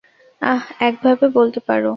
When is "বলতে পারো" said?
1.29-1.89